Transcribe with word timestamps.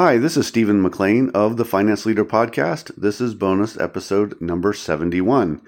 Hi, 0.00 0.16
this 0.16 0.36
is 0.36 0.46
Stephen 0.46 0.80
McLain 0.80 1.28
of 1.32 1.56
the 1.56 1.64
Finance 1.64 2.06
Leader 2.06 2.24
Podcast. 2.24 2.94
This 2.96 3.20
is 3.20 3.34
bonus 3.34 3.76
episode 3.80 4.40
number 4.40 4.72
71. 4.72 5.60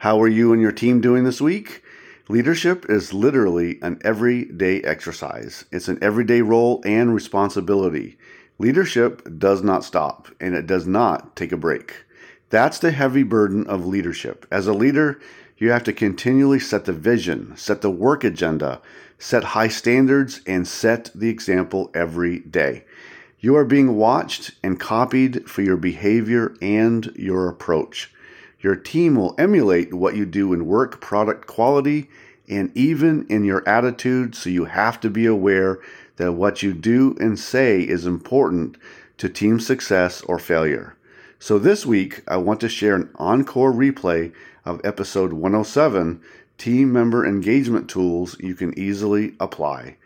How 0.00 0.20
are 0.20 0.28
you 0.28 0.52
and 0.52 0.60
your 0.60 0.72
team 0.72 1.00
doing 1.00 1.24
this 1.24 1.40
week? 1.40 1.82
Leadership 2.28 2.84
is 2.90 3.14
literally 3.14 3.78
an 3.80 3.98
everyday 4.04 4.82
exercise. 4.82 5.64
It's 5.72 5.88
an 5.88 5.98
everyday 6.02 6.42
role 6.42 6.82
and 6.84 7.14
responsibility. 7.14 8.18
Leadership 8.58 9.26
does 9.38 9.62
not 9.62 9.84
stop 9.84 10.28
and 10.38 10.54
it 10.54 10.66
does 10.66 10.86
not 10.86 11.34
take 11.34 11.52
a 11.52 11.56
break. 11.56 12.04
That's 12.50 12.78
the 12.78 12.90
heavy 12.90 13.22
burden 13.22 13.66
of 13.68 13.86
leadership. 13.86 14.44
As 14.50 14.66
a 14.66 14.74
leader, 14.74 15.18
you 15.56 15.70
have 15.70 15.84
to 15.84 15.94
continually 15.94 16.60
set 16.60 16.84
the 16.84 16.92
vision, 16.92 17.56
set 17.56 17.80
the 17.80 17.88
work 17.88 18.22
agenda, 18.22 18.82
set 19.18 19.44
high 19.44 19.68
standards, 19.68 20.42
and 20.46 20.68
set 20.68 21.10
the 21.14 21.30
example 21.30 21.90
every 21.94 22.40
day. 22.40 22.84
You 23.40 23.54
are 23.54 23.64
being 23.64 23.94
watched 23.94 24.52
and 24.64 24.80
copied 24.80 25.48
for 25.48 25.62
your 25.62 25.76
behavior 25.76 26.56
and 26.60 27.12
your 27.14 27.48
approach. 27.48 28.12
Your 28.60 28.74
team 28.74 29.14
will 29.14 29.36
emulate 29.38 29.94
what 29.94 30.16
you 30.16 30.26
do 30.26 30.52
in 30.52 30.66
work 30.66 31.00
product 31.00 31.46
quality 31.46 32.10
and 32.48 32.76
even 32.76 33.26
in 33.28 33.44
your 33.44 33.68
attitude, 33.68 34.34
so 34.34 34.50
you 34.50 34.64
have 34.64 34.98
to 35.00 35.10
be 35.10 35.24
aware 35.24 35.78
that 36.16 36.32
what 36.32 36.64
you 36.64 36.72
do 36.72 37.16
and 37.20 37.38
say 37.38 37.80
is 37.80 38.06
important 38.06 38.76
to 39.18 39.28
team 39.28 39.60
success 39.60 40.20
or 40.22 40.40
failure. 40.40 40.96
So 41.38 41.60
this 41.60 41.86
week, 41.86 42.22
I 42.26 42.38
want 42.38 42.58
to 42.60 42.68
share 42.68 42.96
an 42.96 43.10
encore 43.14 43.72
replay 43.72 44.32
of 44.64 44.80
episode 44.82 45.32
107 45.32 46.20
Team 46.56 46.92
Member 46.92 47.24
Engagement 47.24 47.88
Tools 47.88 48.36
You 48.40 48.56
Can 48.56 48.76
Easily 48.76 49.34
Apply. 49.38 49.96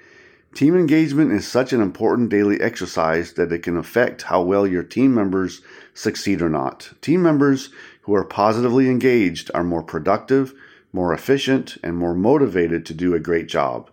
Team 0.55 0.77
engagement 0.77 1.33
is 1.33 1.48
such 1.48 1.73
an 1.73 1.80
important 1.80 2.29
daily 2.29 2.61
exercise 2.61 3.33
that 3.34 3.51
it 3.51 3.62
can 3.62 3.79
affect 3.79 4.23
how 4.23 4.42
well 4.42 4.66
your 4.66 4.83
team 4.83 5.15
members 5.15 5.62
succeed 5.95 6.42
or 6.42 6.51
not. 6.51 6.92
Team 7.01 7.23
members 7.23 7.70
who 8.03 8.14
are 8.14 8.25
positively 8.25 8.91
engaged 8.91 9.50
are 9.55 9.64
more 9.64 9.83
productive, 9.83 10.53
more 10.92 11.14
efficient, 11.14 11.78
and 11.83 11.97
more 11.97 12.14
motivated 12.14 12.84
to 12.84 12.92
do 12.92 13.14
a 13.14 13.20
great 13.20 13.48
job. 13.48 13.89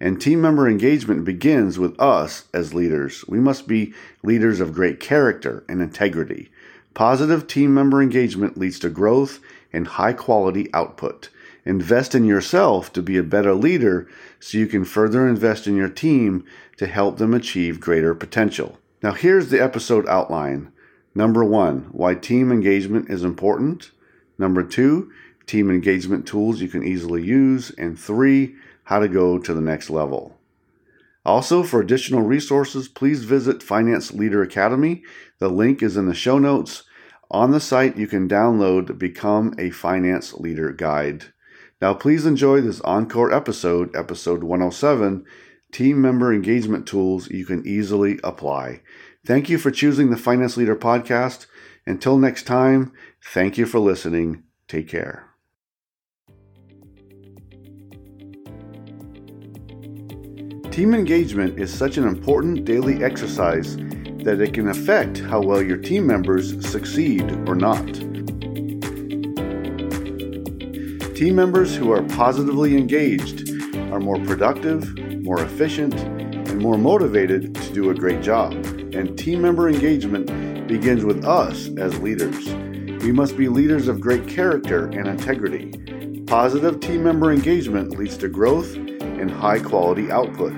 And 0.00 0.20
team 0.20 0.40
member 0.40 0.68
engagement 0.68 1.24
begins 1.24 1.80
with 1.80 1.98
us 1.98 2.44
as 2.54 2.74
leaders. 2.74 3.24
We 3.26 3.40
must 3.40 3.66
be 3.66 3.92
leaders 4.22 4.60
of 4.60 4.72
great 4.72 5.00
character 5.00 5.64
and 5.68 5.82
integrity. 5.82 6.50
Positive 6.94 7.48
team 7.48 7.74
member 7.74 8.00
engagement 8.00 8.56
leads 8.56 8.78
to 8.80 8.88
growth 8.88 9.40
and 9.72 9.88
high 9.88 10.12
quality 10.12 10.72
output. 10.72 11.28
Invest 11.64 12.14
in 12.14 12.24
yourself 12.24 12.92
to 12.92 13.02
be 13.02 13.16
a 13.16 13.22
better 13.22 13.54
leader 13.54 14.06
so 14.38 14.58
you 14.58 14.66
can 14.66 14.84
further 14.84 15.26
invest 15.26 15.66
in 15.66 15.76
your 15.76 15.88
team 15.88 16.44
to 16.76 16.86
help 16.86 17.16
them 17.16 17.32
achieve 17.32 17.80
greater 17.80 18.14
potential. 18.14 18.78
Now, 19.02 19.12
here's 19.12 19.50
the 19.50 19.62
episode 19.62 20.06
outline. 20.08 20.72
Number 21.14 21.44
one, 21.44 21.88
why 21.92 22.14
team 22.14 22.50
engagement 22.52 23.08
is 23.08 23.24
important. 23.24 23.90
Number 24.38 24.62
two, 24.62 25.10
team 25.46 25.70
engagement 25.70 26.26
tools 26.26 26.60
you 26.60 26.68
can 26.68 26.86
easily 26.86 27.22
use. 27.22 27.70
And 27.78 27.98
three, 27.98 28.56
how 28.84 28.98
to 28.98 29.08
go 29.08 29.38
to 29.38 29.54
the 29.54 29.60
next 29.60 29.88
level. 29.88 30.36
Also, 31.24 31.62
for 31.62 31.80
additional 31.80 32.22
resources, 32.22 32.88
please 32.88 33.24
visit 33.24 33.62
Finance 33.62 34.12
Leader 34.12 34.42
Academy. 34.42 35.02
The 35.38 35.48
link 35.48 35.82
is 35.82 35.96
in 35.96 36.06
the 36.06 36.14
show 36.14 36.38
notes. 36.38 36.82
On 37.30 37.50
the 37.50 37.60
site, 37.60 37.96
you 37.96 38.06
can 38.06 38.28
download 38.28 38.98
Become 38.98 39.54
a 39.58 39.70
Finance 39.70 40.34
Leader 40.34 40.72
Guide. 40.72 41.32
Now, 41.84 41.92
please 41.92 42.24
enjoy 42.24 42.62
this 42.62 42.80
encore 42.80 43.30
episode, 43.30 43.94
episode 43.94 44.42
107 44.42 45.26
Team 45.70 46.00
Member 46.00 46.32
Engagement 46.32 46.86
Tools 46.86 47.30
You 47.30 47.44
Can 47.44 47.62
Easily 47.66 48.18
Apply. 48.24 48.80
Thank 49.26 49.50
you 49.50 49.58
for 49.58 49.70
choosing 49.70 50.08
the 50.08 50.16
Finance 50.16 50.56
Leader 50.56 50.76
Podcast. 50.76 51.44
Until 51.84 52.16
next 52.16 52.44
time, 52.44 52.94
thank 53.22 53.58
you 53.58 53.66
for 53.66 53.80
listening. 53.80 54.44
Take 54.66 54.88
care. 54.88 55.28
Team 60.70 60.94
engagement 60.94 61.60
is 61.60 61.70
such 61.70 61.98
an 61.98 62.08
important 62.08 62.64
daily 62.64 63.04
exercise 63.04 63.76
that 64.24 64.40
it 64.40 64.54
can 64.54 64.70
affect 64.70 65.18
how 65.18 65.42
well 65.42 65.60
your 65.60 65.76
team 65.76 66.06
members 66.06 66.66
succeed 66.66 67.30
or 67.46 67.54
not. 67.54 68.13
Team 71.14 71.36
members 71.36 71.76
who 71.76 71.92
are 71.92 72.02
positively 72.02 72.76
engaged 72.76 73.48
are 73.92 74.00
more 74.00 74.18
productive, 74.24 74.98
more 75.22 75.40
efficient, 75.44 75.94
and 75.94 76.58
more 76.58 76.76
motivated 76.76 77.54
to 77.54 77.72
do 77.72 77.90
a 77.90 77.94
great 77.94 78.20
job. 78.20 78.52
And 78.52 79.16
team 79.16 79.40
member 79.40 79.68
engagement 79.68 80.66
begins 80.66 81.04
with 81.04 81.24
us 81.24 81.70
as 81.78 81.96
leaders. 82.00 82.48
We 83.04 83.12
must 83.12 83.36
be 83.36 83.48
leaders 83.48 83.86
of 83.86 84.00
great 84.00 84.26
character 84.26 84.86
and 84.86 85.06
integrity. 85.06 85.70
Positive 86.26 86.80
team 86.80 87.04
member 87.04 87.30
engagement 87.30 87.96
leads 87.96 88.16
to 88.16 88.28
growth 88.28 88.74
and 88.74 89.30
high 89.30 89.60
quality 89.60 90.10
output. 90.10 90.52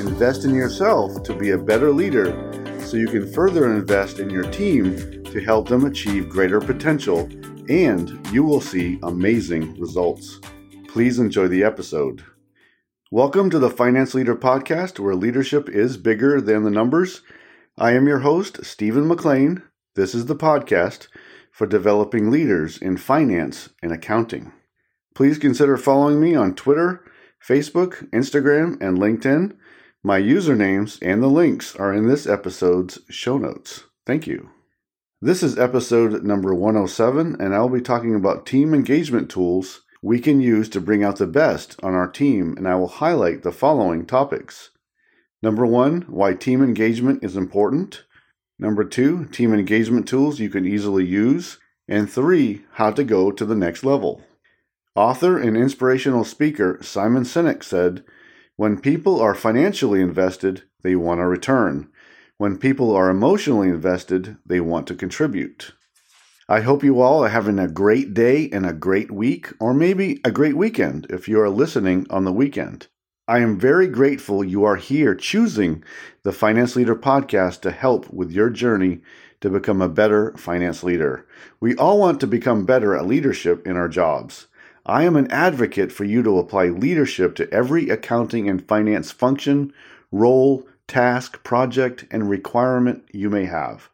Invest 0.00 0.44
in 0.44 0.52
yourself 0.52 1.22
to 1.22 1.32
be 1.32 1.50
a 1.50 1.58
better 1.58 1.92
leader 1.92 2.32
so 2.80 2.96
you 2.96 3.06
can 3.06 3.32
further 3.32 3.72
invest 3.72 4.18
in 4.18 4.30
your 4.30 4.50
team 4.50 5.22
to 5.26 5.40
help 5.40 5.68
them 5.68 5.84
achieve 5.84 6.28
greater 6.28 6.60
potential 6.60 7.28
and 7.72 8.20
you 8.30 8.44
will 8.44 8.60
see 8.60 8.98
amazing 9.02 9.80
results. 9.80 10.38
Please 10.88 11.18
enjoy 11.18 11.48
the 11.48 11.64
episode. 11.64 12.22
Welcome 13.10 13.48
to 13.48 13.58
the 13.58 13.70
Finance 13.70 14.12
Leader 14.12 14.36
Podcast, 14.36 14.98
where 14.98 15.14
leadership 15.14 15.70
is 15.70 15.96
bigger 15.96 16.38
than 16.38 16.64
the 16.64 16.70
numbers. 16.70 17.22
I 17.78 17.92
am 17.92 18.06
your 18.06 18.18
host, 18.18 18.62
Stephen 18.62 19.08
McLain. 19.08 19.62
This 19.94 20.14
is 20.14 20.26
the 20.26 20.36
podcast 20.36 21.08
for 21.50 21.66
developing 21.66 22.30
leaders 22.30 22.76
in 22.76 22.98
finance 22.98 23.70
and 23.82 23.90
accounting. 23.90 24.52
Please 25.14 25.38
consider 25.38 25.78
following 25.78 26.20
me 26.20 26.34
on 26.34 26.54
Twitter, 26.54 27.02
Facebook, 27.42 28.06
Instagram, 28.10 28.76
and 28.82 28.98
LinkedIn. 28.98 29.56
My 30.02 30.20
usernames 30.20 30.98
and 31.00 31.22
the 31.22 31.28
links 31.28 31.74
are 31.76 31.94
in 31.94 32.06
this 32.06 32.26
episode's 32.26 32.98
show 33.08 33.38
notes. 33.38 33.84
Thank 34.04 34.26
you. 34.26 34.50
This 35.24 35.44
is 35.44 35.56
episode 35.56 36.24
number 36.24 36.52
107, 36.52 37.36
and 37.38 37.54
I'll 37.54 37.68
be 37.68 37.80
talking 37.80 38.16
about 38.16 38.44
team 38.44 38.74
engagement 38.74 39.30
tools 39.30 39.82
we 40.02 40.18
can 40.18 40.40
use 40.40 40.68
to 40.70 40.80
bring 40.80 41.04
out 41.04 41.18
the 41.18 41.28
best 41.28 41.76
on 41.80 41.94
our 41.94 42.08
team, 42.08 42.56
and 42.56 42.66
I 42.66 42.74
will 42.74 42.88
highlight 42.88 43.44
the 43.44 43.52
following 43.52 44.04
topics. 44.04 44.70
Number 45.40 45.64
one, 45.64 46.00
why 46.08 46.34
team 46.34 46.60
engagement 46.60 47.22
is 47.22 47.36
important. 47.36 48.02
Number 48.58 48.82
two, 48.82 49.26
team 49.26 49.54
engagement 49.54 50.08
tools 50.08 50.40
you 50.40 50.50
can 50.50 50.66
easily 50.66 51.06
use. 51.06 51.58
And 51.86 52.10
three, 52.10 52.64
how 52.72 52.90
to 52.90 53.04
go 53.04 53.30
to 53.30 53.44
the 53.44 53.54
next 53.54 53.84
level. 53.84 54.22
Author 54.96 55.38
and 55.38 55.56
inspirational 55.56 56.24
speaker 56.24 56.80
Simon 56.82 57.22
Sinek 57.22 57.62
said, 57.62 58.02
When 58.56 58.80
people 58.80 59.20
are 59.20 59.36
financially 59.36 60.00
invested, 60.00 60.64
they 60.82 60.96
want 60.96 61.20
a 61.20 61.26
return. 61.28 61.91
When 62.38 62.58
people 62.58 62.94
are 62.94 63.10
emotionally 63.10 63.68
invested, 63.68 64.36
they 64.44 64.60
want 64.60 64.86
to 64.88 64.94
contribute. 64.94 65.72
I 66.48 66.60
hope 66.60 66.82
you 66.82 67.00
all 67.00 67.24
are 67.24 67.28
having 67.28 67.58
a 67.58 67.68
great 67.68 68.14
day 68.14 68.50
and 68.50 68.66
a 68.66 68.72
great 68.72 69.10
week, 69.10 69.52
or 69.60 69.72
maybe 69.72 70.20
a 70.24 70.30
great 70.30 70.56
weekend 70.56 71.06
if 71.08 71.28
you 71.28 71.40
are 71.40 71.48
listening 71.48 72.06
on 72.10 72.24
the 72.24 72.32
weekend. 72.32 72.88
I 73.28 73.38
am 73.38 73.58
very 73.58 73.86
grateful 73.86 74.42
you 74.42 74.64
are 74.64 74.76
here 74.76 75.14
choosing 75.14 75.84
the 76.24 76.32
Finance 76.32 76.74
Leader 76.74 76.96
podcast 76.96 77.60
to 77.60 77.70
help 77.70 78.12
with 78.12 78.32
your 78.32 78.50
journey 78.50 79.00
to 79.40 79.48
become 79.48 79.80
a 79.80 79.88
better 79.88 80.36
finance 80.36 80.82
leader. 80.82 81.26
We 81.60 81.76
all 81.76 82.00
want 82.00 82.18
to 82.20 82.26
become 82.26 82.66
better 82.66 82.96
at 82.96 83.06
leadership 83.06 83.66
in 83.66 83.76
our 83.76 83.88
jobs. 83.88 84.48
I 84.84 85.04
am 85.04 85.14
an 85.14 85.30
advocate 85.30 85.92
for 85.92 86.04
you 86.04 86.24
to 86.24 86.38
apply 86.38 86.66
leadership 86.66 87.36
to 87.36 87.52
every 87.52 87.88
accounting 87.88 88.48
and 88.48 88.66
finance 88.66 89.12
function, 89.12 89.72
role, 90.10 90.66
task, 90.92 91.42
project, 91.42 92.04
and 92.10 92.28
requirement 92.28 93.02
you 93.12 93.30
may 93.30 93.46
have. 93.46 93.88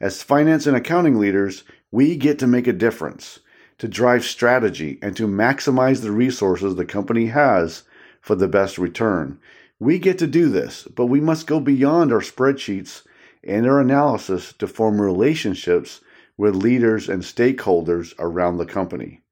As 0.00 0.22
finance 0.22 0.68
and 0.68 0.76
accounting 0.76 1.18
leaders, 1.18 1.64
we 1.90 2.16
get 2.16 2.38
to 2.38 2.46
make 2.46 2.68
a 2.68 2.72
difference, 2.72 3.40
to 3.78 3.88
drive 3.88 4.24
strategy, 4.24 5.00
and 5.02 5.16
to 5.16 5.26
maximize 5.26 6.00
the 6.00 6.12
resources 6.12 6.76
the 6.76 6.84
company 6.84 7.26
has 7.26 7.82
for 8.20 8.36
the 8.36 8.46
best 8.46 8.78
return. 8.78 9.36
We 9.80 9.98
get 9.98 10.16
to 10.18 10.28
do 10.28 10.48
this, 10.48 10.86
but 10.94 11.06
we 11.06 11.20
must 11.20 11.48
go 11.48 11.58
beyond 11.58 12.12
our 12.12 12.20
spreadsheets 12.20 13.02
and 13.42 13.66
our 13.66 13.80
analysis 13.80 14.52
to 14.60 14.68
form 14.68 15.02
relationships 15.02 16.02
with 16.36 16.54
leaders 16.54 17.08
and 17.08 17.24
stakeholders 17.24 18.14
around 18.20 18.58
the 18.58 18.64
company. 18.64 19.23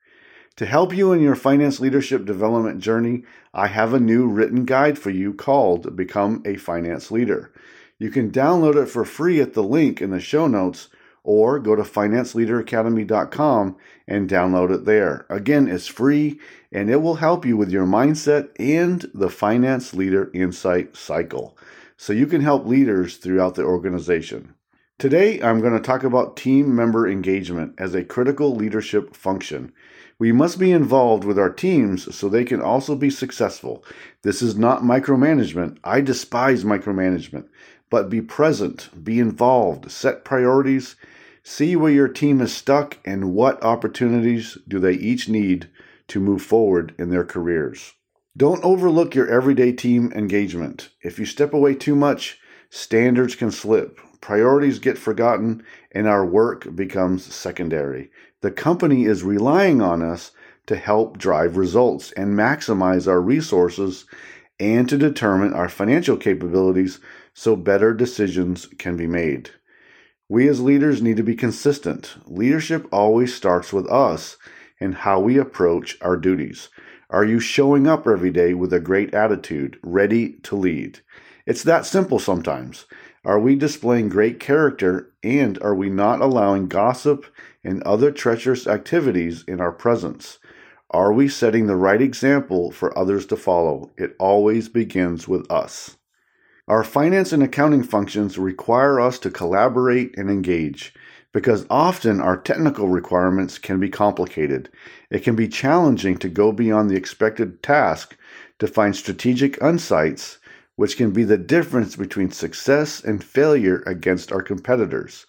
To 0.57 0.67
help 0.67 0.95
you 0.95 1.13
in 1.13 1.23
your 1.23 1.35
finance 1.35 1.81
leadership 1.81 2.27
development 2.27 2.81
journey, 2.81 3.25
I 3.55 3.69
have 3.69 3.95
a 3.95 4.01
new 4.01 4.27
written 4.27 4.67
guide 4.67 4.99
for 4.99 5.09
you 5.09 5.33
called 5.33 5.97
Become 5.97 6.43
a 6.45 6.57
Finance 6.57 7.11
Leader. 7.11 7.51
You 7.99 8.11
can 8.11 8.31
download 8.31 8.77
it 8.77 8.87
for 8.87 9.07
free 9.07 9.41
at 9.41 9.55
the 9.55 9.63
link 9.63 10.03
in 10.03 10.11
the 10.11 10.21
show 10.21 10.47
notes 10.47 10.89
or 11.25 11.59
go 11.59 11.75
to 11.75 11.83
financeleaderacademy.com 11.83 13.77
and 14.07 14.29
download 14.29 14.75
it 14.75 14.85
there. 14.85 15.25
Again, 15.31 15.69
it's 15.69 15.87
free 15.87 16.39
and 16.71 16.91
it 16.91 17.01
will 17.01 17.15
help 17.15 17.47
you 17.47 17.57
with 17.57 17.71
your 17.71 17.87
mindset 17.87 18.51
and 18.59 19.11
the 19.15 19.31
finance 19.31 19.95
leader 19.95 20.31
insight 20.35 20.97
cycle. 20.97 21.57
so 21.97 22.13
you 22.13 22.27
can 22.27 22.41
help 22.41 22.67
leaders 22.67 23.17
throughout 23.17 23.55
the 23.55 23.63
organization. 23.63 24.55
Today, 24.99 25.41
I'm 25.41 25.61
going 25.61 25.73
to 25.73 25.81
talk 25.81 26.05
about 26.05 26.37
team 26.37 26.75
member 26.75 27.09
engagement 27.09 27.75
as 27.79 27.95
a 27.95 28.05
critical 28.05 28.55
leadership 28.55 29.15
function. 29.15 29.73
We 30.23 30.31
must 30.31 30.61
be 30.61 30.71
involved 30.71 31.25
with 31.25 31.37
our 31.37 31.51
teams 31.51 32.15
so 32.15 32.29
they 32.29 32.45
can 32.45 32.63
also 32.63 32.95
be 32.95 33.11
successful. 33.11 33.85
This 34.23 34.41
is 34.41 34.57
not 34.57 34.85
micromanagement. 34.85 35.79
I 35.83 36.01
despise 36.01 36.63
micromanagement. 36.63 37.49
But 37.91 38.09
be 38.09 38.21
present, 38.21 38.89
be 39.03 39.19
involved, 39.19 39.91
set 39.91 40.25
priorities, 40.25 40.95
see 41.43 41.75
where 41.75 41.91
your 41.91 42.07
team 42.07 42.41
is 42.41 42.55
stuck, 42.55 42.99
and 43.05 43.33
what 43.35 43.65
opportunities 43.65 44.57
do 44.69 44.79
they 44.79 44.93
each 44.93 45.29
need 45.29 45.69
to 46.07 46.21
move 46.21 46.43
forward 46.43 46.95
in 47.01 47.11
their 47.11 47.25
careers. 47.25 47.93
Don't 48.37 48.63
overlook 48.63 49.17
your 49.17 49.29
everyday 49.29 49.73
team 49.73 50.13
engagement. 50.15 50.91
If 51.03 51.19
you 51.19 51.27
step 51.27 51.53
away 51.53 51.75
too 51.75 51.97
much, 51.97 52.39
standards 52.71 53.35
can 53.35 53.51
slip 53.51 53.99
priorities 54.23 54.79
get 54.79 54.97
forgotten, 54.97 55.63
and 55.91 56.07
our 56.07 56.25
work 56.25 56.75
becomes 56.75 57.35
secondary. 57.35 58.11
The 58.43 58.51
company 58.51 59.05
is 59.05 59.23
relying 59.23 59.81
on 59.81 60.03
us 60.03 60.33
to 60.67 60.77
help 60.77 61.17
drive 61.17 61.57
results 61.57 62.13
and 62.13 62.37
maximize 62.37 63.09
our 63.09 63.21
resources 63.21 64.05
and 64.61 64.89
to 64.89 64.99
determine 64.99 65.55
our 65.55 65.69
financial 65.69 66.17
capabilities 66.17 67.01
so 67.35 67.57
better 67.57 67.95
decisions 67.95 68.67
can 68.79 68.97
be 68.97 69.07
made. 69.07 69.51
We 70.29 70.49
as 70.49 70.61
leaders 70.61 71.03
need 71.03 71.17
to 71.19 71.23
be 71.23 71.35
consistent. 71.35 72.17
Leadership 72.27 72.87
always 72.93 73.35
starts 73.35 73.73
with 73.73 73.87
us 73.89 74.37
and 74.81 74.95
how 74.95 75.21
we 75.21 75.39
approach 75.39 75.97
our 76.01 76.17
duties. 76.17 76.69
Are 77.11 77.25
you 77.25 77.39
showing 77.39 77.87
up 77.87 78.07
every 78.07 78.31
day 78.31 78.55
with 78.55 78.73
a 78.73 78.81
great 78.81 79.15
attitude, 79.15 79.79
ready 79.83 80.39
to 80.45 80.57
lead? 80.57 81.01
It's 81.47 81.63
that 81.63 81.87
simple 81.87 82.19
sometimes. 82.19 82.87
Are 83.25 83.39
we 83.39 83.55
displaying 83.55 84.09
great 84.09 84.41
character 84.41 85.13
and 85.23 85.57
are 85.63 85.77
we 85.77 85.89
not 85.89 86.21
allowing 86.21 86.67
gossip 86.67 87.25
and 87.63 87.81
other 87.85 88.11
treacherous 88.11 88.67
activities 88.67 89.45
in 89.47 89.61
our 89.61 89.71
presence? 89.71 90.41
Are 90.91 91.13
we 91.13 91.29
setting 91.29 91.69
the 91.69 91.77
right 91.77 92.03
example 92.03 92.73
for 92.73 92.97
others 92.99 93.25
to 93.27 93.37
follow? 93.37 93.93
It 93.97 94.17
always 94.19 94.69
begins 94.69 95.29
with 95.29 95.49
us. 95.53 95.99
Our 96.67 96.83
finance 96.83 97.33
and 97.33 97.45
accounting 97.45 97.85
functions 97.85 98.39
require 98.39 98.99
us 98.99 99.21
to 99.21 99.31
collaborate 99.31 100.19
and 100.19 100.29
engage 100.29 100.93
because 101.33 101.65
often 101.71 102.21
our 102.21 102.37
technical 102.37 102.89
requirements 102.89 103.57
can 103.57 103.79
be 103.79 103.89
complicated. 103.89 104.69
It 105.11 105.23
can 105.23 105.37
be 105.37 105.47
challenging 105.47 106.19
to 106.19 106.29
go 106.29 106.51
beyond 106.51 106.91
the 106.91 106.97
expected 106.97 107.63
task 107.63 108.17
to 108.59 108.67
find 108.67 108.97
strategic 108.97 109.63
insights 109.63 110.39
which 110.83 110.97
can 110.97 111.13
be 111.13 111.23
the 111.23 111.39
difference 111.39 111.95
between 111.95 112.33
success 112.33 113.05
and 113.05 113.23
failure 113.23 113.85
against 113.87 114.33
our 114.33 114.43
competitors. 114.43 115.27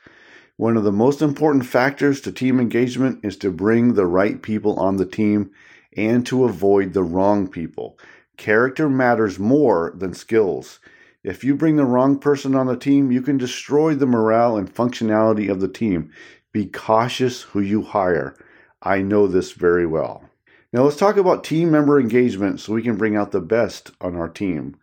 One 0.58 0.76
of 0.76 0.84
the 0.84 0.92
most 0.92 1.22
important 1.22 1.68
factors 1.68 2.22
to 2.22 2.32
team 2.32 2.60
engagement 2.60 3.20
is 3.22 3.38
to 3.38 3.52
bring 3.52 3.94
the 3.94 4.08
right 4.08 4.42
people 4.42 4.80
on 4.80 4.98
the 4.98 5.06
team 5.06 5.52
and 5.96 6.26
to 6.26 6.46
avoid 6.46 6.94
the 6.94 7.04
wrong 7.04 7.48
people. 7.48 8.00
Character 8.36 8.90
matters 8.90 9.38
more 9.38 9.94
than 9.96 10.16
skills. 10.16 10.80
If 11.24 11.44
you 11.44 11.54
bring 11.54 11.76
the 11.76 11.86
wrong 11.86 12.18
person 12.18 12.56
on 12.56 12.66
the 12.66 12.76
team, 12.76 13.12
you 13.12 13.22
can 13.22 13.38
destroy 13.38 13.94
the 13.94 14.08
morale 14.08 14.58
and 14.58 14.74
functionality 14.74 15.52
of 15.52 15.60
the 15.60 15.68
team. 15.68 16.10
Be 16.52 16.66
cautious 16.66 17.44
who 17.44 17.60
you 17.60 17.84
hire. 17.84 18.36
I 18.82 19.04
know 19.04 19.28
this 19.28 19.52
very 19.52 19.86
well. 19.86 20.28
Now, 20.72 20.86
let's 20.86 20.98
talk 20.98 21.18
about 21.18 21.44
team 21.44 21.70
member 21.70 22.00
engagement 22.00 22.60
so 22.60 22.74
we 22.74 22.82
can 22.82 22.96
bring 22.96 23.16
out 23.16 23.30
the 23.30 23.40
best 23.40 23.92
on 24.02 24.16
our 24.16 24.30
team. 24.30 24.78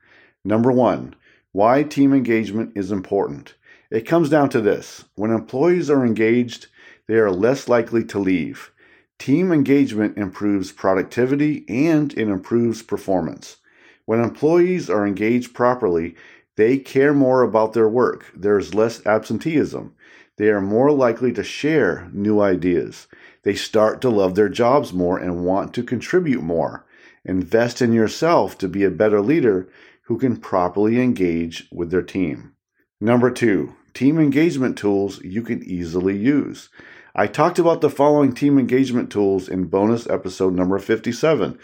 Number 0.45 0.73
one, 0.73 1.15
why 1.53 1.83
team 1.83 2.15
engagement 2.15 2.73
is 2.75 2.91
important. 2.91 3.55
It 3.91 4.07
comes 4.07 4.31
down 4.31 4.49
to 4.51 4.61
this 4.61 5.05
when 5.15 5.31
employees 5.31 5.91
are 5.91 6.05
engaged, 6.05 6.69
they 7.07 7.17
are 7.17 7.31
less 7.31 7.69
likely 7.69 8.05
to 8.05 8.19
leave. 8.19 8.71
Team 9.19 9.53
engagement 9.53 10.17
improves 10.17 10.73
productivity 10.73 11.65
and 11.69 12.13
it 12.13 12.29
improves 12.29 12.83
performance. 12.83 13.59
When 14.07 14.23
employees 14.23 14.89
are 14.89 15.07
engaged 15.07 15.53
properly, 15.53 16.17
they 16.57 16.79
care 16.79 17.13
more 17.13 17.43
about 17.43 17.75
their 17.75 17.89
work. 17.89 18.27
There 18.35 18.59
is 18.59 18.75
less 18.75 19.05
absenteeism. 19.05 19.95
They 20.37 20.49
are 20.49 20.61
more 20.61 20.91
likely 20.91 21.33
to 21.33 21.45
share 21.45 22.09
new 22.13 22.41
ideas. 22.41 23.09
They 23.43 23.55
start 23.55 24.01
to 24.01 24.09
love 24.09 24.37
their 24.37 24.49
jobs 24.49 24.93
more 24.93 25.19
and 25.19 25.45
want 25.45 25.75
to 25.75 25.83
contribute 25.83 26.43
more. 26.43 26.87
Invest 27.25 27.83
in 27.83 27.93
yourself 27.93 28.57
to 28.59 28.69
be 28.69 28.85
a 28.85 28.91
better 28.91 29.21
leader 29.21 29.69
who 30.11 30.19
can 30.19 30.37
properly 30.37 31.01
engage 31.01 31.69
with 31.71 31.93
their 31.93 32.03
team. 32.03 32.53
Number 33.01 33.31
two, 33.31 33.77
team 33.95 34.19
engagement 34.19 34.77
tools 34.77 35.23
you 35.23 35.41
can 35.41 35.63
easily 35.63 36.19
use. 36.19 36.69
I 37.15 37.29
talked 37.29 37.61
about 37.61 37.81
the 37.81 37.89
following 37.89 38.35
team 38.35 38.59
engagement 38.59 39.13
tools 39.13 39.49
in 39.49 39.67
bonus 39.67 40.09
episode 40.09 40.53
number 40.53 40.81
57, 40.81 41.57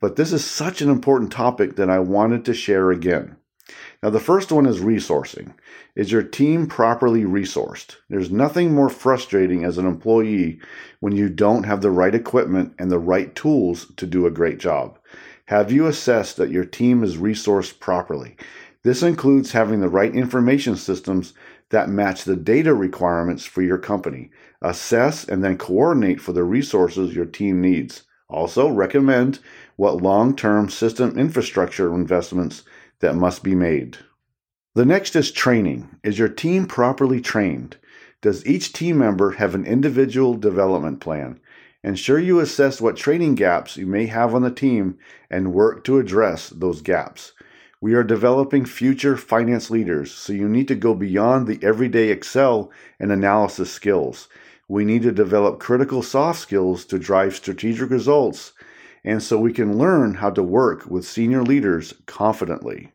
but 0.00 0.16
this 0.16 0.32
is 0.32 0.42
such 0.42 0.80
an 0.80 0.88
important 0.88 1.30
topic 1.30 1.76
that 1.76 1.90
I 1.90 1.98
wanted 1.98 2.46
to 2.46 2.54
share 2.54 2.90
again. 2.90 3.36
Now, 4.02 4.08
the 4.08 4.18
first 4.18 4.50
one 4.50 4.64
is 4.64 4.80
resourcing. 4.80 5.52
Is 5.94 6.10
your 6.10 6.22
team 6.22 6.68
properly 6.68 7.24
resourced? 7.24 7.96
There's 8.08 8.30
nothing 8.30 8.72
more 8.72 8.88
frustrating 8.88 9.62
as 9.62 9.76
an 9.76 9.86
employee 9.86 10.58
when 11.00 11.14
you 11.14 11.28
don't 11.28 11.64
have 11.64 11.82
the 11.82 11.90
right 11.90 12.14
equipment 12.14 12.76
and 12.78 12.90
the 12.90 12.98
right 12.98 13.34
tools 13.34 13.92
to 13.98 14.06
do 14.06 14.24
a 14.24 14.30
great 14.30 14.58
job. 14.58 14.98
Have 15.50 15.72
you 15.72 15.88
assessed 15.88 16.36
that 16.36 16.52
your 16.52 16.64
team 16.64 17.02
is 17.02 17.16
resourced 17.16 17.80
properly? 17.80 18.36
This 18.84 19.02
includes 19.02 19.50
having 19.50 19.80
the 19.80 19.88
right 19.88 20.14
information 20.14 20.76
systems 20.76 21.34
that 21.70 21.88
match 21.88 22.22
the 22.22 22.36
data 22.36 22.72
requirements 22.72 23.44
for 23.46 23.60
your 23.60 23.76
company. 23.76 24.30
Assess 24.62 25.24
and 25.24 25.42
then 25.42 25.58
coordinate 25.58 26.20
for 26.20 26.32
the 26.32 26.44
resources 26.44 27.16
your 27.16 27.24
team 27.24 27.60
needs. 27.60 28.04
Also, 28.28 28.68
recommend 28.68 29.40
what 29.74 30.00
long 30.00 30.36
term 30.36 30.68
system 30.68 31.18
infrastructure 31.18 31.92
investments 31.92 32.62
that 33.00 33.16
must 33.16 33.42
be 33.42 33.56
made. 33.56 33.98
The 34.76 34.84
next 34.84 35.16
is 35.16 35.32
training. 35.32 35.96
Is 36.04 36.16
your 36.16 36.28
team 36.28 36.66
properly 36.66 37.20
trained? 37.20 37.76
Does 38.22 38.46
each 38.46 38.72
team 38.72 38.98
member 38.98 39.32
have 39.32 39.56
an 39.56 39.66
individual 39.66 40.34
development 40.34 41.00
plan? 41.00 41.40
Ensure 41.82 42.18
you 42.18 42.40
assess 42.40 42.80
what 42.80 42.96
training 42.96 43.34
gaps 43.34 43.78
you 43.78 43.86
may 43.86 44.06
have 44.06 44.34
on 44.34 44.42
the 44.42 44.50
team 44.50 44.98
and 45.30 45.54
work 45.54 45.82
to 45.84 45.98
address 45.98 46.50
those 46.50 46.82
gaps. 46.82 47.32
We 47.80 47.94
are 47.94 48.04
developing 48.04 48.66
future 48.66 49.16
finance 49.16 49.70
leaders, 49.70 50.12
so 50.12 50.34
you 50.34 50.46
need 50.46 50.68
to 50.68 50.74
go 50.74 50.94
beyond 50.94 51.46
the 51.46 51.58
everyday 51.62 52.10
Excel 52.10 52.70
and 52.98 53.10
analysis 53.10 53.72
skills. 53.72 54.28
We 54.68 54.84
need 54.84 55.02
to 55.02 55.12
develop 55.12 55.58
critical 55.58 56.02
soft 56.02 56.40
skills 56.40 56.84
to 56.84 56.98
drive 56.98 57.34
strategic 57.34 57.88
results, 57.88 58.52
and 59.02 59.22
so 59.22 59.38
we 59.38 59.54
can 59.54 59.78
learn 59.78 60.16
how 60.16 60.28
to 60.30 60.42
work 60.42 60.84
with 60.84 61.06
senior 61.06 61.42
leaders 61.42 61.94
confidently. 62.04 62.92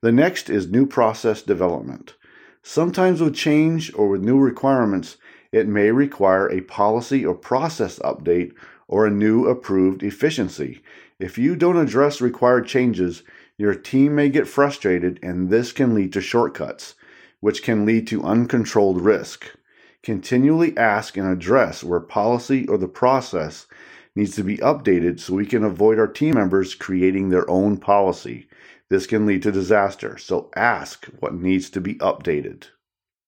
The 0.00 0.10
next 0.10 0.50
is 0.50 0.68
new 0.68 0.86
process 0.86 1.42
development. 1.42 2.16
Sometimes 2.62 3.20
with 3.20 3.36
change 3.36 3.94
or 3.94 4.08
with 4.08 4.22
new 4.22 4.38
requirements, 4.38 5.16
it 5.52 5.66
may 5.66 5.90
require 5.90 6.48
a 6.48 6.60
policy 6.60 7.24
or 7.24 7.34
process 7.34 7.98
update 8.00 8.52
or 8.88 9.06
a 9.06 9.10
new 9.10 9.46
approved 9.46 10.02
efficiency. 10.02 10.82
If 11.18 11.38
you 11.38 11.56
don't 11.56 11.76
address 11.76 12.20
required 12.20 12.66
changes, 12.66 13.22
your 13.56 13.74
team 13.74 14.14
may 14.14 14.30
get 14.30 14.48
frustrated, 14.48 15.18
and 15.22 15.50
this 15.50 15.72
can 15.72 15.94
lead 15.94 16.12
to 16.14 16.20
shortcuts, 16.20 16.94
which 17.40 17.62
can 17.62 17.84
lead 17.84 18.06
to 18.08 18.22
uncontrolled 18.22 19.00
risk. 19.00 19.46
Continually 20.02 20.76
ask 20.78 21.16
and 21.16 21.28
address 21.28 21.84
where 21.84 22.00
policy 22.00 22.66
or 22.68 22.78
the 22.78 22.88
process 22.88 23.66
needs 24.16 24.34
to 24.36 24.42
be 24.42 24.56
updated 24.58 25.20
so 25.20 25.34
we 25.34 25.46
can 25.46 25.62
avoid 25.62 25.98
our 25.98 26.06
team 26.08 26.34
members 26.34 26.74
creating 26.74 27.28
their 27.28 27.48
own 27.50 27.76
policy. 27.76 28.48
This 28.88 29.06
can 29.06 29.26
lead 29.26 29.42
to 29.42 29.52
disaster, 29.52 30.16
so 30.16 30.50
ask 30.56 31.04
what 31.20 31.34
needs 31.34 31.70
to 31.70 31.80
be 31.80 31.96
updated. 31.96 32.64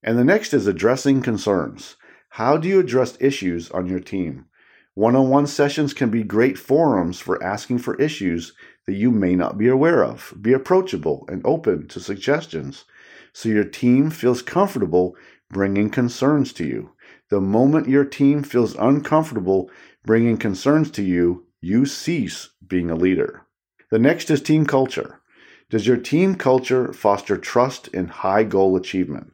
And 0.03 0.19
the 0.19 0.25
next 0.25 0.55
is 0.55 0.67
addressing 0.67 1.23
concerns. 1.23 1.97
How 2.37 2.57
do 2.57 2.67
you 2.67 2.81
address 2.81 3.19
issues 3.21 3.71
on 3.73 3.87
your 3.87 4.01
team? 4.01 4.47
One 4.95 5.15
on 5.15 5.29
one 5.29 5.47
sessions 5.47 5.93
can 5.93 6.09
be 6.09 6.23
great 6.23 6.57
forums 6.57 7.21
for 7.21 7.43
asking 7.45 7.81
for 7.81 8.01
issues 8.01 8.55
that 8.87 8.95
you 8.95 9.11
may 9.11 9.37
not 9.37 9.59
be 9.59 9.69
aware 9.69 10.03
of. 10.03 10.33
Be 10.41 10.55
approachable 10.55 11.27
and 11.29 11.43
open 11.45 11.89
to 11.89 12.01
suggestions 12.01 12.87
so 13.35 13.51
your 13.51 13.65
team 13.65 14.09
feels 14.09 14.41
comfortable 14.41 15.15
bringing 15.51 15.91
concerns 15.91 16.55
to 16.55 16.65
you. 16.65 16.93
The 17.29 17.43
moment 17.43 17.87
your 17.87 18.07
team 18.07 18.43
feels 18.43 18.77
uncomfortable 18.77 19.71
bringing 20.07 20.39
concerns 20.39 20.91
to 20.93 21.03
you, 21.03 21.45
you 21.61 21.85
cease 21.85 22.49
being 22.67 22.91
a 22.91 22.95
leader. 22.95 23.43
The 23.91 23.99
next 23.99 24.31
is 24.31 24.41
team 24.41 24.65
culture. 24.65 25.21
Does 25.69 25.87
your 25.87 25.99
team 25.99 26.37
culture 26.37 26.95
foster 26.95 27.37
trust 27.37 27.91
and 27.93 28.09
high 28.09 28.45
goal 28.45 28.75
achievement? 28.75 29.32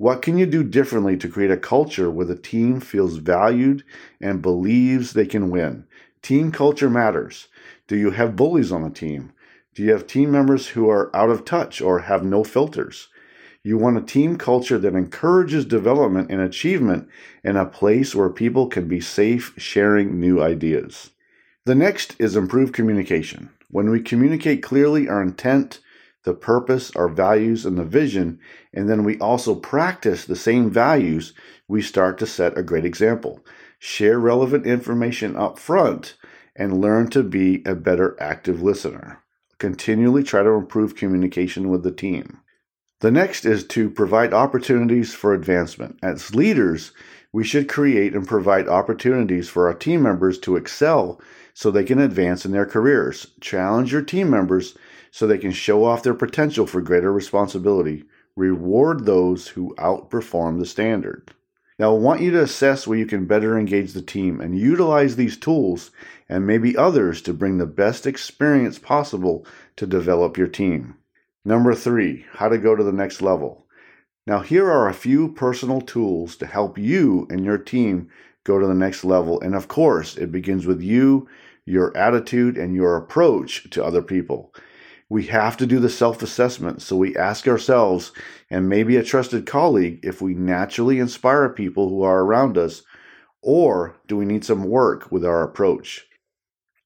What 0.00 0.22
can 0.22 0.38
you 0.38 0.46
do 0.46 0.64
differently 0.64 1.18
to 1.18 1.28
create 1.28 1.50
a 1.50 1.58
culture 1.58 2.10
where 2.10 2.24
the 2.24 2.34
team 2.34 2.80
feels 2.80 3.18
valued 3.18 3.84
and 4.18 4.40
believes 4.40 5.12
they 5.12 5.26
can 5.26 5.50
win? 5.50 5.84
Team 6.22 6.52
culture 6.52 6.88
matters. 6.88 7.48
Do 7.86 7.96
you 7.96 8.12
have 8.12 8.34
bullies 8.34 8.72
on 8.72 8.82
the 8.82 8.88
team? 8.88 9.34
Do 9.74 9.82
you 9.82 9.92
have 9.92 10.06
team 10.06 10.30
members 10.30 10.68
who 10.68 10.88
are 10.88 11.14
out 11.14 11.28
of 11.28 11.44
touch 11.44 11.82
or 11.82 11.98
have 11.98 12.24
no 12.24 12.42
filters? 12.44 13.08
You 13.62 13.76
want 13.76 13.98
a 13.98 14.00
team 14.00 14.38
culture 14.38 14.78
that 14.78 14.94
encourages 14.94 15.66
development 15.66 16.30
and 16.30 16.40
achievement 16.40 17.06
in 17.44 17.58
a 17.58 17.66
place 17.66 18.14
where 18.14 18.30
people 18.30 18.68
can 18.68 18.88
be 18.88 19.02
safe 19.02 19.52
sharing 19.58 20.18
new 20.18 20.42
ideas. 20.42 21.10
The 21.66 21.74
next 21.74 22.16
is 22.18 22.36
improved 22.36 22.72
communication. 22.72 23.50
When 23.68 23.90
we 23.90 24.00
communicate 24.00 24.62
clearly 24.62 25.10
our 25.10 25.20
intent, 25.20 25.80
the 26.24 26.34
purpose, 26.34 26.90
our 26.94 27.08
values, 27.08 27.64
and 27.64 27.78
the 27.78 27.84
vision, 27.84 28.38
and 28.72 28.88
then 28.88 29.04
we 29.04 29.18
also 29.18 29.54
practice 29.54 30.24
the 30.24 30.36
same 30.36 30.70
values, 30.70 31.32
we 31.66 31.80
start 31.80 32.18
to 32.18 32.26
set 32.26 32.58
a 32.58 32.62
great 32.62 32.84
example. 32.84 33.44
Share 33.78 34.18
relevant 34.18 34.66
information 34.66 35.36
up 35.36 35.58
front 35.58 36.16
and 36.54 36.80
learn 36.80 37.08
to 37.08 37.22
be 37.22 37.62
a 37.64 37.74
better 37.74 38.16
active 38.20 38.62
listener. 38.62 39.22
Continually 39.58 40.22
try 40.22 40.42
to 40.42 40.50
improve 40.50 40.94
communication 40.96 41.68
with 41.68 41.82
the 41.82 41.92
team. 41.92 42.38
The 43.00 43.10
next 43.10 43.46
is 43.46 43.66
to 43.68 43.88
provide 43.88 44.34
opportunities 44.34 45.14
for 45.14 45.32
advancement. 45.32 45.98
As 46.02 46.34
leaders, 46.34 46.92
we 47.32 47.44
should 47.44 47.68
create 47.68 48.14
and 48.14 48.28
provide 48.28 48.68
opportunities 48.68 49.48
for 49.48 49.68
our 49.68 49.74
team 49.74 50.02
members 50.02 50.38
to 50.40 50.56
excel 50.56 51.20
so 51.54 51.70
they 51.70 51.84
can 51.84 51.98
advance 51.98 52.44
in 52.44 52.52
their 52.52 52.66
careers. 52.66 53.28
Challenge 53.40 53.92
your 53.92 54.02
team 54.02 54.28
members 54.28 54.76
so 55.10 55.26
they 55.26 55.38
can 55.38 55.52
show 55.52 55.84
off 55.84 56.02
their 56.02 56.14
potential 56.14 56.66
for 56.66 56.80
greater 56.80 57.12
responsibility. 57.12 58.04
Reward 58.36 59.06
those 59.06 59.48
who 59.48 59.74
outperform 59.76 60.58
the 60.58 60.66
standard. 60.66 61.34
Now, 61.78 61.94
I 61.94 61.98
want 61.98 62.20
you 62.20 62.30
to 62.32 62.42
assess 62.42 62.86
where 62.86 62.98
you 62.98 63.06
can 63.06 63.24
better 63.24 63.58
engage 63.58 63.94
the 63.94 64.02
team 64.02 64.40
and 64.40 64.58
utilize 64.58 65.16
these 65.16 65.38
tools 65.38 65.90
and 66.28 66.46
maybe 66.46 66.76
others 66.76 67.22
to 67.22 67.32
bring 67.32 67.56
the 67.56 67.66
best 67.66 68.06
experience 68.06 68.78
possible 68.78 69.46
to 69.76 69.86
develop 69.86 70.36
your 70.36 70.46
team. 70.46 70.96
Number 71.44 71.74
three, 71.74 72.26
how 72.32 72.50
to 72.50 72.58
go 72.58 72.76
to 72.76 72.84
the 72.84 72.92
next 72.92 73.22
level. 73.22 73.66
Now, 74.26 74.40
here 74.40 74.70
are 74.70 74.88
a 74.88 74.94
few 74.94 75.32
personal 75.32 75.80
tools 75.80 76.36
to 76.36 76.46
help 76.46 76.76
you 76.76 77.26
and 77.30 77.44
your 77.44 77.56
team 77.56 78.10
go 78.44 78.58
to 78.58 78.66
the 78.66 78.74
next 78.74 79.02
level. 79.02 79.40
And 79.40 79.54
of 79.54 79.68
course, 79.68 80.18
it 80.18 80.30
begins 80.30 80.66
with 80.66 80.82
you, 80.82 81.28
your 81.64 81.96
attitude, 81.96 82.58
and 82.58 82.74
your 82.74 82.96
approach 82.96 83.70
to 83.70 83.82
other 83.82 84.02
people. 84.02 84.54
We 85.10 85.26
have 85.26 85.56
to 85.56 85.66
do 85.66 85.80
the 85.80 85.90
self 85.90 86.22
assessment. 86.22 86.80
So 86.82 86.96
we 86.96 87.16
ask 87.16 87.48
ourselves 87.48 88.12
and 88.48 88.68
maybe 88.68 88.96
a 88.96 89.02
trusted 89.02 89.44
colleague 89.44 89.98
if 90.04 90.22
we 90.22 90.34
naturally 90.34 91.00
inspire 91.00 91.48
people 91.48 91.88
who 91.88 92.02
are 92.02 92.20
around 92.20 92.56
us, 92.56 92.82
or 93.42 93.96
do 94.06 94.16
we 94.16 94.24
need 94.24 94.44
some 94.44 94.64
work 94.64 95.10
with 95.10 95.24
our 95.24 95.42
approach? 95.42 96.06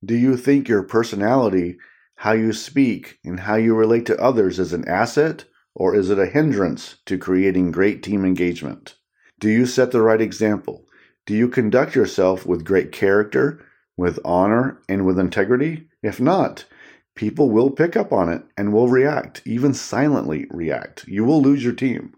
Do 0.02 0.16
you 0.16 0.38
think 0.38 0.68
your 0.68 0.82
personality, 0.82 1.76
how 2.16 2.32
you 2.32 2.54
speak, 2.54 3.18
and 3.24 3.40
how 3.40 3.56
you 3.56 3.74
relate 3.74 4.06
to 4.06 4.20
others 4.20 4.58
is 4.58 4.72
an 4.72 4.88
asset, 4.88 5.44
or 5.74 5.94
is 5.94 6.08
it 6.08 6.18
a 6.18 6.26
hindrance 6.26 6.96
to 7.04 7.18
creating 7.18 7.72
great 7.72 8.02
team 8.02 8.24
engagement? 8.24 8.94
Do 9.38 9.50
you 9.50 9.66
set 9.66 9.90
the 9.90 10.00
right 10.00 10.20
example? 10.20 10.86
Do 11.26 11.34
you 11.34 11.48
conduct 11.48 11.94
yourself 11.94 12.46
with 12.46 12.64
great 12.64 12.90
character, 12.90 13.62
with 13.98 14.18
honor, 14.24 14.80
and 14.88 15.04
with 15.04 15.18
integrity? 15.18 15.88
If 16.02 16.20
not, 16.20 16.64
people 17.14 17.50
will 17.50 17.70
pick 17.70 17.96
up 17.96 18.12
on 18.12 18.28
it 18.28 18.42
and 18.56 18.72
will 18.72 18.88
react, 18.88 19.42
even 19.44 19.74
silently 19.74 20.46
react. 20.50 21.06
You 21.06 21.24
will 21.24 21.42
lose 21.42 21.62
your 21.62 21.72
team. 21.72 22.14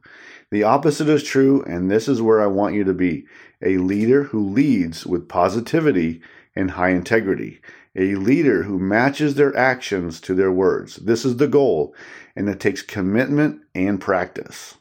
The 0.50 0.62
opposite 0.62 1.09
is 1.09 1.23
true, 1.23 1.62
and 1.65 1.91
this 1.91 2.09
is 2.09 2.23
where 2.23 2.41
I 2.41 2.47
want 2.47 2.75
you 2.75 2.85
to 2.85 2.95
be 2.95 3.26
a 3.62 3.79
leader 3.79 4.25
who 4.25 4.49
leads 4.49 5.07
with 5.07 5.29
positivity 5.29 6.21
and 6.55 6.73
high 6.73 6.91
integrity, 6.91 7.61
a 7.95 8.15
leader 8.15 8.62
who 8.62 8.79
matches 8.79 9.35
their 9.35 9.57
actions 9.57 10.21
to 10.21 10.35
their 10.35 10.53
words. 10.53 10.97
This 10.97 11.25
is 11.25 11.38
the 11.38 11.49
goal, 11.49 11.95
and 12.35 12.49
it 12.49 12.61
takes 12.61 12.83
commitment 12.83 13.62
and 13.75 14.00
practice. 14.00 14.76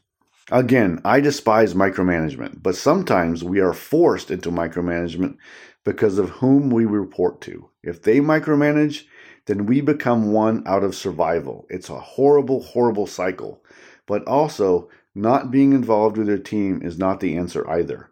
Again, 0.51 1.01
I 1.03 1.21
despise 1.21 1.73
micromanagement, 1.73 2.61
but 2.61 2.75
sometimes 2.75 3.43
we 3.43 3.59
are 3.59 3.73
forced 3.73 4.29
into 4.29 4.51
micromanagement 4.51 5.37
because 5.83 6.19
of 6.19 6.29
whom 6.29 6.69
we 6.69 6.85
report 6.85 7.41
to. 7.41 7.69
If 7.81 8.03
they 8.03 8.19
micromanage, 8.19 9.05
then 9.45 9.65
we 9.65 9.81
become 9.81 10.31
one 10.31 10.63
out 10.65 10.83
of 10.83 10.95
survival. 10.95 11.65
It's 11.69 11.89
a 11.89 11.99
horrible, 11.99 12.61
horrible 12.61 13.07
cycle. 13.07 13.63
But 14.07 14.23
also, 14.27 14.89
not 15.13 15.51
being 15.51 15.73
involved 15.73 16.17
with 16.17 16.27
your 16.27 16.37
team 16.37 16.81
is 16.81 16.97
not 16.97 17.19
the 17.19 17.37
answer 17.37 17.69
either. 17.69 18.09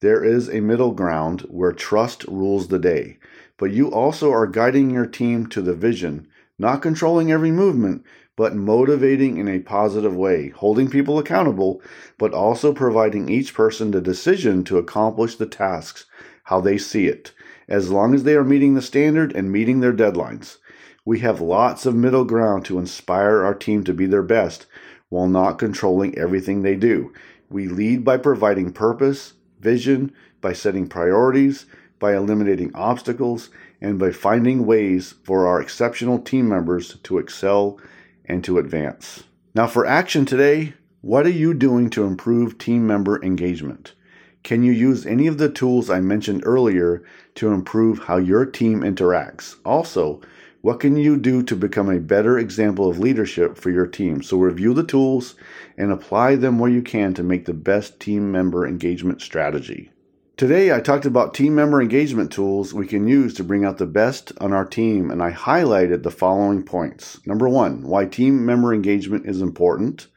There 0.00 0.24
is 0.24 0.48
a 0.48 0.60
middle 0.60 0.92
ground 0.92 1.42
where 1.48 1.72
trust 1.72 2.24
rules 2.24 2.68
the 2.68 2.78
day, 2.78 3.18
but 3.58 3.72
you 3.72 3.90
also 3.90 4.30
are 4.32 4.46
guiding 4.46 4.90
your 4.90 5.06
team 5.06 5.46
to 5.48 5.62
the 5.62 5.74
vision, 5.74 6.28
not 6.58 6.82
controlling 6.82 7.32
every 7.32 7.50
movement, 7.50 8.04
but 8.36 8.54
motivating 8.54 9.38
in 9.38 9.48
a 9.48 9.60
positive 9.60 10.14
way, 10.14 10.50
holding 10.50 10.90
people 10.90 11.18
accountable, 11.18 11.80
but 12.18 12.34
also 12.34 12.72
providing 12.72 13.28
each 13.28 13.54
person 13.54 13.90
the 13.90 14.00
decision 14.00 14.62
to 14.64 14.78
accomplish 14.78 15.36
the 15.36 15.46
tasks 15.46 16.04
how 16.44 16.60
they 16.60 16.78
see 16.78 17.06
it, 17.06 17.32
as 17.68 17.90
long 17.90 18.14
as 18.14 18.24
they 18.24 18.34
are 18.34 18.44
meeting 18.44 18.74
the 18.74 18.82
standard 18.82 19.34
and 19.34 19.50
meeting 19.50 19.80
their 19.80 19.92
deadlines. 19.92 20.58
We 21.06 21.20
have 21.20 21.40
lots 21.40 21.86
of 21.86 21.94
middle 21.94 22.24
ground 22.24 22.64
to 22.64 22.80
inspire 22.80 23.44
our 23.44 23.54
team 23.54 23.84
to 23.84 23.94
be 23.94 24.06
their 24.06 24.24
best 24.24 24.66
while 25.08 25.28
not 25.28 25.56
controlling 25.56 26.18
everything 26.18 26.62
they 26.62 26.74
do. 26.74 27.12
We 27.48 27.68
lead 27.68 28.04
by 28.04 28.16
providing 28.16 28.72
purpose, 28.72 29.34
vision, 29.60 30.12
by 30.40 30.52
setting 30.52 30.88
priorities, 30.88 31.66
by 32.00 32.16
eliminating 32.16 32.74
obstacles, 32.74 33.50
and 33.80 34.00
by 34.00 34.10
finding 34.10 34.66
ways 34.66 35.14
for 35.22 35.46
our 35.46 35.60
exceptional 35.60 36.18
team 36.18 36.48
members 36.48 36.98
to 37.04 37.18
excel 37.18 37.78
and 38.24 38.42
to 38.42 38.58
advance. 38.58 39.22
Now, 39.54 39.68
for 39.68 39.86
action 39.86 40.26
today, 40.26 40.74
what 41.02 41.24
are 41.24 41.30
you 41.30 41.54
doing 41.54 41.88
to 41.90 42.02
improve 42.02 42.58
team 42.58 42.84
member 42.84 43.22
engagement? 43.22 43.94
Can 44.42 44.64
you 44.64 44.72
use 44.72 45.06
any 45.06 45.28
of 45.28 45.38
the 45.38 45.48
tools 45.48 45.88
I 45.88 46.00
mentioned 46.00 46.42
earlier 46.44 47.04
to 47.36 47.52
improve 47.52 48.00
how 48.00 48.16
your 48.16 48.44
team 48.44 48.80
interacts? 48.80 49.54
Also, 49.64 50.20
what 50.66 50.80
can 50.80 50.96
you 50.96 51.16
do 51.16 51.44
to 51.44 51.54
become 51.54 51.88
a 51.88 52.00
better 52.00 52.40
example 52.40 52.90
of 52.90 52.98
leadership 52.98 53.56
for 53.56 53.70
your 53.70 53.86
team? 53.86 54.20
So 54.20 54.36
review 54.36 54.74
the 54.74 54.82
tools 54.82 55.36
and 55.78 55.92
apply 55.92 56.34
them 56.34 56.58
where 56.58 56.68
you 56.68 56.82
can 56.82 57.14
to 57.14 57.22
make 57.22 57.44
the 57.44 57.54
best 57.54 58.00
team 58.00 58.32
member 58.32 58.66
engagement 58.66 59.22
strategy. 59.22 59.92
Today, 60.36 60.74
I 60.74 60.80
talked 60.80 61.06
about 61.06 61.34
team 61.34 61.54
member 61.54 61.80
engagement 61.80 62.32
tools 62.32 62.74
we 62.74 62.84
can 62.84 63.06
use 63.06 63.32
to 63.34 63.44
bring 63.44 63.64
out 63.64 63.78
the 63.78 63.86
best 63.86 64.32
on 64.40 64.52
our 64.52 64.64
team, 64.64 65.08
and 65.12 65.22
I 65.22 65.30
highlighted 65.30 66.02
the 66.02 66.10
following 66.10 66.64
points. 66.64 67.24
Number 67.24 67.48
one, 67.48 67.86
why 67.86 68.04
team 68.04 68.44
member 68.44 68.74
engagement 68.74 69.24
is 69.24 69.40
important. 69.40 70.08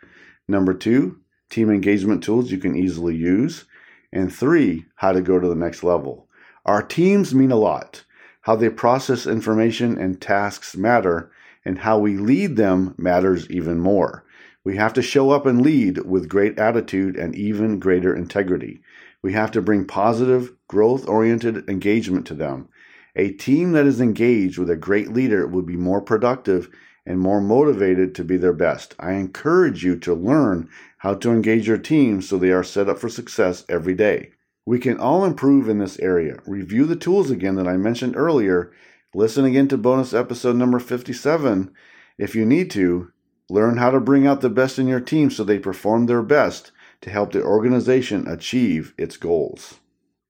Number 0.47 0.73
two, 0.73 1.19
team 1.51 1.69
engagement 1.69 2.23
tools 2.23 2.49
you 2.49 2.57
can 2.57 2.75
easily 2.75 3.15
use. 3.15 3.65
And 4.11 4.33
three, 4.33 4.87
how 4.95 5.11
to 5.11 5.21
go 5.21 5.39
to 5.39 5.47
the 5.47 5.53
next 5.53 5.83
level. 5.83 6.27
Our 6.65 6.81
teams 6.81 7.35
mean 7.35 7.51
a 7.51 7.55
lot. 7.55 8.03
How 8.49 8.55
they 8.55 8.69
process 8.69 9.27
information 9.27 9.99
and 9.99 10.19
tasks 10.19 10.75
matter, 10.75 11.29
and 11.63 11.77
how 11.77 11.99
we 11.99 12.17
lead 12.17 12.55
them 12.55 12.95
matters 12.97 13.47
even 13.51 13.79
more. 13.79 14.25
We 14.63 14.75
have 14.75 14.91
to 14.93 15.03
show 15.03 15.29
up 15.29 15.45
and 15.45 15.61
lead 15.61 15.99
with 15.99 16.27
great 16.27 16.57
attitude 16.57 17.15
and 17.15 17.35
even 17.35 17.77
greater 17.77 18.11
integrity. 18.11 18.81
We 19.21 19.33
have 19.33 19.51
to 19.51 19.61
bring 19.61 19.85
positive, 19.85 20.51
growth 20.67 21.07
oriented 21.07 21.69
engagement 21.69 22.25
to 22.25 22.33
them. 22.33 22.69
A 23.15 23.33
team 23.33 23.73
that 23.73 23.85
is 23.85 24.01
engaged 24.01 24.57
with 24.57 24.71
a 24.71 24.75
great 24.75 25.13
leader 25.13 25.45
will 25.45 25.61
be 25.61 25.77
more 25.77 26.01
productive 26.01 26.69
and 27.05 27.19
more 27.19 27.41
motivated 27.41 28.15
to 28.15 28.23
be 28.23 28.37
their 28.37 28.51
best. 28.51 28.95
I 28.97 29.11
encourage 29.11 29.83
you 29.83 29.95
to 29.97 30.15
learn 30.15 30.69
how 30.97 31.13
to 31.13 31.29
engage 31.29 31.67
your 31.67 31.77
team 31.77 32.23
so 32.23 32.39
they 32.39 32.49
are 32.49 32.63
set 32.63 32.89
up 32.89 32.97
for 32.97 33.09
success 33.09 33.63
every 33.69 33.93
day. 33.93 34.31
We 34.69 34.77
can 34.77 34.99
all 34.99 35.25
improve 35.25 35.67
in 35.67 35.79
this 35.79 35.97
area. 35.97 36.41
Review 36.45 36.85
the 36.85 36.95
tools 36.95 37.31
again 37.31 37.55
that 37.55 37.67
I 37.67 37.75
mentioned 37.75 38.15
earlier. 38.15 38.71
Listen 39.15 39.43
again 39.43 39.67
to 39.69 39.79
bonus 39.79 40.13
episode 40.13 40.57
number 40.57 40.77
57 40.77 41.73
if 42.19 42.35
you 42.35 42.45
need 42.45 42.69
to. 42.69 43.11
Learn 43.49 43.77
how 43.77 43.89
to 43.89 43.99
bring 43.99 44.27
out 44.27 44.41
the 44.41 44.49
best 44.51 44.77
in 44.77 44.87
your 44.87 44.99
team 44.99 45.31
so 45.31 45.43
they 45.43 45.57
perform 45.57 46.05
their 46.05 46.21
best 46.21 46.71
to 47.01 47.09
help 47.09 47.31
the 47.31 47.41
organization 47.41 48.27
achieve 48.27 48.93
its 48.95 49.17
goals. 49.17 49.79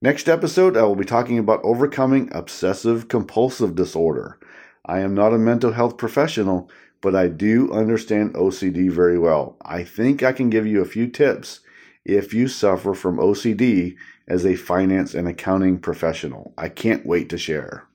Next 0.00 0.26
episode, 0.26 0.74
I 0.74 0.84
will 0.84 0.96
be 0.96 1.04
talking 1.04 1.38
about 1.38 1.60
overcoming 1.62 2.30
obsessive 2.32 3.08
compulsive 3.08 3.74
disorder. 3.74 4.40
I 4.86 5.00
am 5.00 5.12
not 5.14 5.34
a 5.34 5.38
mental 5.38 5.72
health 5.72 5.98
professional, 5.98 6.70
but 7.02 7.14
I 7.14 7.28
do 7.28 7.70
understand 7.74 8.32
OCD 8.32 8.90
very 8.90 9.18
well. 9.18 9.58
I 9.60 9.84
think 9.84 10.22
I 10.22 10.32
can 10.32 10.48
give 10.48 10.66
you 10.66 10.80
a 10.80 10.86
few 10.86 11.08
tips 11.08 11.60
if 12.06 12.32
you 12.32 12.48
suffer 12.48 12.94
from 12.94 13.18
OCD 13.18 13.96
as 14.30 14.46
a 14.46 14.54
finance 14.54 15.14
and 15.14 15.28
accounting 15.28 15.78
professional. 15.78 16.54
I 16.56 16.68
can't 16.68 17.04
wait 17.04 17.28
to 17.30 17.36
share. 17.36 17.86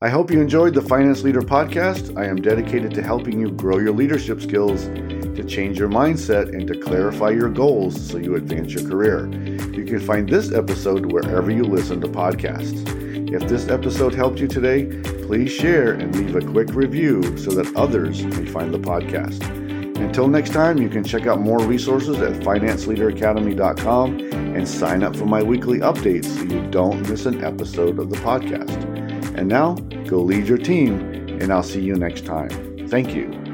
I 0.00 0.08
hope 0.08 0.30
you 0.30 0.40
enjoyed 0.40 0.74
the 0.74 0.82
Finance 0.82 1.22
Leader 1.22 1.40
podcast. 1.40 2.16
I 2.16 2.26
am 2.26 2.36
dedicated 2.36 2.94
to 2.94 3.02
helping 3.02 3.40
you 3.40 3.50
grow 3.50 3.78
your 3.78 3.92
leadership 3.92 4.40
skills, 4.40 4.84
to 4.84 5.42
change 5.42 5.78
your 5.78 5.88
mindset, 5.88 6.54
and 6.54 6.66
to 6.68 6.78
clarify 6.78 7.30
your 7.30 7.48
goals 7.48 8.08
so 8.08 8.18
you 8.18 8.36
advance 8.36 8.72
your 8.72 8.88
career. 8.88 9.26
You 9.72 9.84
can 9.84 9.98
find 9.98 10.28
this 10.28 10.52
episode 10.52 11.10
wherever 11.12 11.50
you 11.50 11.64
listen 11.64 12.00
to 12.02 12.08
podcasts. 12.08 12.84
If 13.32 13.48
this 13.48 13.68
episode 13.68 14.14
helped 14.14 14.38
you 14.38 14.46
today, 14.46 14.86
please 15.26 15.50
share 15.50 15.94
and 15.94 16.14
leave 16.14 16.36
a 16.36 16.46
quick 16.52 16.74
review 16.74 17.36
so 17.36 17.50
that 17.52 17.74
others 17.74 18.22
may 18.22 18.46
find 18.46 18.72
the 18.72 18.78
podcast. 18.78 19.65
Until 19.98 20.28
next 20.28 20.52
time, 20.52 20.78
you 20.78 20.88
can 20.88 21.02
check 21.04 21.26
out 21.26 21.40
more 21.40 21.58
resources 21.60 22.18
at 22.18 22.34
financeleaderacademy.com 22.42 24.20
and 24.20 24.68
sign 24.68 25.02
up 25.02 25.16
for 25.16 25.26
my 25.26 25.42
weekly 25.42 25.78
updates 25.78 26.26
so 26.26 26.42
you 26.42 26.66
don't 26.70 27.08
miss 27.08 27.26
an 27.26 27.44
episode 27.44 27.98
of 27.98 28.10
the 28.10 28.16
podcast. 28.16 28.84
And 29.36 29.48
now, 29.48 29.74
go 30.08 30.20
lead 30.20 30.46
your 30.46 30.58
team, 30.58 31.00
and 31.40 31.52
I'll 31.52 31.62
see 31.62 31.80
you 31.80 31.94
next 31.94 32.24
time. 32.24 32.48
Thank 32.88 33.14
you. 33.14 33.45